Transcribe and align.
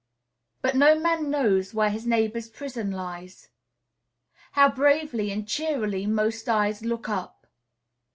But 0.63 0.75
no 0.75 0.99
man 0.99 1.29
knows 1.29 1.75
where 1.75 1.91
his 1.91 2.07
neighbor's 2.07 2.49
prison 2.49 2.89
lies. 2.89 3.49
How 4.53 4.67
bravely 4.71 5.29
and 5.29 5.47
cheerily 5.47 6.07
most 6.07 6.49
eyes 6.49 6.83
look 6.83 7.07
up! 7.07 7.45